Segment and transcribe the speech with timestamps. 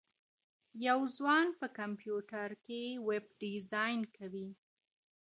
[0.87, 4.47] يو ځوان په کمپيوټر کي ويب ډيزاين کوي.